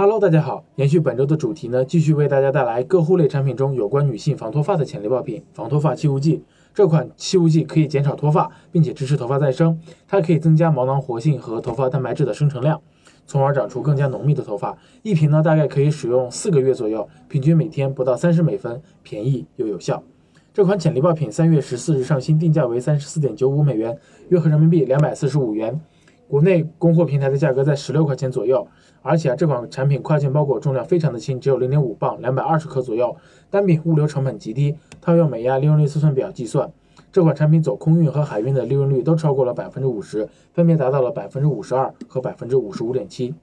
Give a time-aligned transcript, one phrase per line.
[0.00, 6.44] Hello，大家好，延续本周的主题呢，继续为大家带来各护类产品中有关女性防脱发的潜力爆品——防脱发气雾剂。
[6.72, 9.76] 这款气雾剂可以减少脱发，并且支持头发再生。
[10.06, 12.80] 它可以增加毛囊活性和头发蛋白质的生成量，
[13.26, 14.78] 从而长出更加浓密的头发。
[15.02, 20.04] 一瓶呢，大概可以使用四个月左右，平均每天不到三十美分，便宜又有效。
[20.54, 25.80] 这款潜力爆品三月十四日上新，定价为三十四点九五美元，约合人民币两百四十五元。
[26.28, 28.68] 国内供货平台的价格在十六块钱左右，
[29.00, 33.16] 而且啊，这款产品跨境包裹重量非常的轻，只有零点五磅，两百二十克左右，
[33.48, 34.76] 单品物流成本极低。
[35.00, 36.70] 套用美亚利润率测算表计算，
[37.10, 43.34] 这款产品走空运和海运的利润率都超过了百分之五十，分别达到了百分之五十二和百分之五十五点七，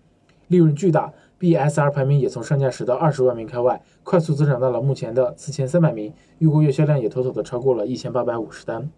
[0.47, 1.11] 利润巨大。
[1.39, 8.89] BSR 排名也从上架时的二十万名开外，快速增长到了目前的四千三百名，预估月销量也妥妥的超过了一千八百五十单。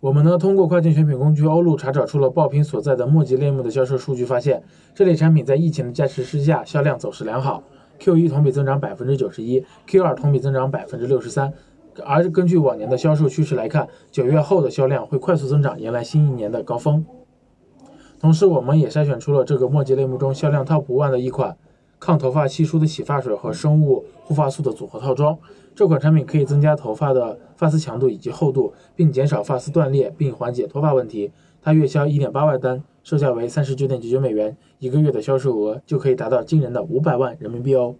[0.00, 4.62] 我们呢通过跨境选品工具欧路查找出了爆品所在的墨迹类目的销售数据，发现
[4.94, 7.64] 这类产品在疫情的加持之下，销量走势良好。
[7.98, 11.52] Q 一同比增长百分之九十一，Q 二同比增长百分之六十三。
[12.06, 17.04] 而根据往年的销售趋势来看，九月后的销量会快速增长，迎来新一年的高峰。
[18.20, 21.56] 同时，我们也筛选出了这个墨迹类目中销量 TOP one 的一款。
[22.00, 25.36] 抗头发稀疏的洗发水和生物护发素的组合套装，
[25.74, 31.32] 这款产品可以增加头发的发丝强度以及厚度，并减少发丝断裂，并缓解脱发问题。
[31.60, 37.96] 它月销一点八万单，售价为三十九点九九美元，一个月的销售额就可以达到惊人的五百万人民币哦。